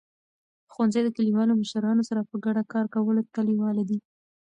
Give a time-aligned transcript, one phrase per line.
[0.73, 3.97] ښوونځي د کلیوالو مشرانو سره په ګډه کار کولو ته لیواله دي.